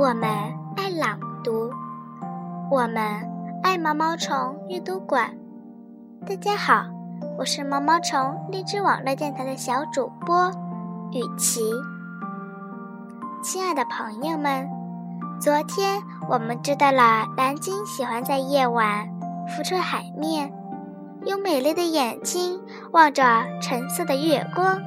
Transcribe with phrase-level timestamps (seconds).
[0.00, 0.30] 我们
[0.78, 1.70] 爱朗读，
[2.70, 3.04] 我们
[3.62, 5.36] 爱毛毛虫阅读馆，
[6.26, 6.86] 大家好，
[7.36, 10.50] 我是毛毛虫荔枝网络电台的小主播
[11.12, 11.60] 雨琪
[13.42, 14.66] 亲爱的朋友们，
[15.38, 19.06] 昨天我们知道了蓝鲸喜欢在夜晚
[19.54, 20.50] 浮出海面，
[21.26, 22.58] 用美丽的眼睛
[22.92, 23.22] 望着
[23.60, 24.80] 橙色的月光，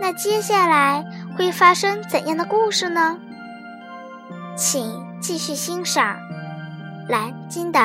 [0.00, 1.04] 那接下来
[1.36, 3.18] 会发生怎样的故事呢？
[4.58, 6.16] 请继续欣赏
[7.08, 7.78] 《蓝鲸的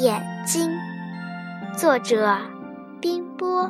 [0.00, 0.70] 眼睛》，
[1.76, 2.38] 作者
[3.00, 3.68] 冰波。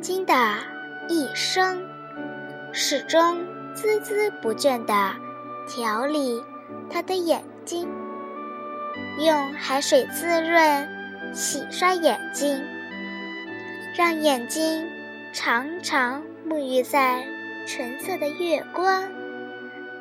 [0.00, 0.34] 金的
[1.08, 1.82] 一生，
[2.72, 3.38] 始终
[3.74, 5.12] 孜孜不倦地
[5.66, 6.42] 调理
[6.88, 7.88] 它的眼睛，
[9.18, 10.88] 用海水滋润、
[11.34, 12.62] 洗刷眼睛，
[13.96, 14.86] 让眼睛
[15.32, 17.24] 常常沐浴在
[17.66, 19.02] 橙色的月光、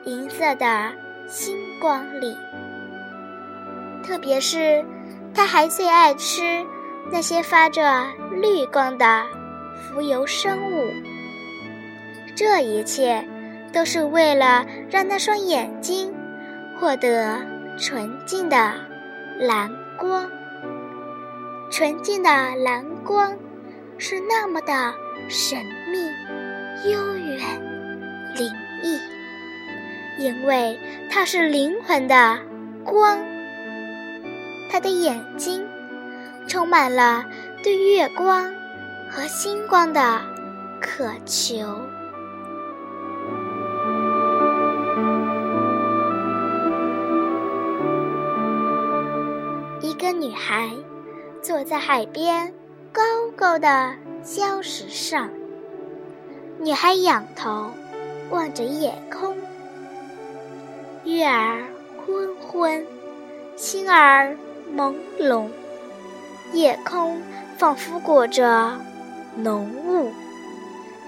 [0.06, 0.92] 银色的
[1.28, 2.38] 星光里。
[4.06, 4.86] 特别是，
[5.34, 6.64] 他还最爱吃
[7.12, 9.26] 那些发着绿光的。
[9.78, 10.92] 浮游生物，
[12.36, 13.24] 这一切
[13.72, 16.14] 都是为了让那双眼睛
[16.80, 17.38] 获得
[17.78, 18.74] 纯净的
[19.40, 20.30] 蓝光。
[21.70, 22.30] 纯净的
[22.64, 23.38] 蓝光
[23.98, 24.94] 是那么的
[25.28, 25.58] 神
[25.92, 27.40] 秘、悠远、
[28.36, 28.52] 灵
[28.84, 29.00] 异，
[30.18, 32.40] 因为它是灵魂的
[32.84, 33.18] 光。
[34.70, 35.66] 他的眼睛
[36.48, 37.26] 充满了
[37.64, 38.54] 对月光。
[39.10, 40.22] 和星光的
[40.80, 41.80] 渴求。
[49.82, 50.70] 一个女孩
[51.42, 52.54] 坐在海边
[52.92, 53.02] 高
[53.36, 55.30] 高的礁石上，
[56.60, 57.72] 女孩仰头
[58.30, 59.36] 望着夜空，
[61.04, 61.64] 月儿
[62.06, 62.86] 昏昏，
[63.56, 64.36] 星儿
[64.76, 65.48] 朦胧，
[66.54, 67.22] 夜空
[67.58, 68.78] 仿佛裹着。
[69.38, 70.12] 浓雾，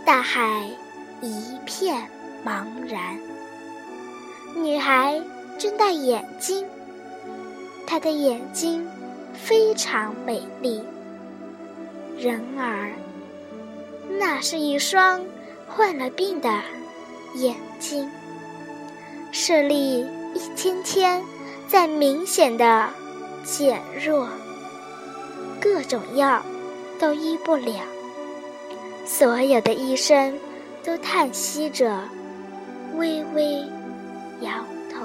[0.06, 0.70] 大海
[1.20, 2.08] 一片
[2.46, 3.20] 茫然。
[4.56, 5.20] 女孩
[5.58, 6.64] 睁大眼睛，
[7.88, 8.88] 她的眼睛
[9.34, 10.84] 非常美丽。
[12.20, 12.92] 然而，
[14.20, 15.26] 那是一双
[15.68, 16.62] 患了病的
[17.34, 18.08] 眼睛，
[19.32, 21.24] 视力一天天
[21.68, 22.90] 在明显的
[23.44, 24.28] 减弱，
[25.60, 26.44] 各种药
[27.00, 27.74] 都医不了。
[29.12, 30.38] 所有的医生
[30.84, 32.00] 都叹息着，
[32.96, 33.64] 微微
[34.42, 34.52] 摇
[34.94, 35.00] 头。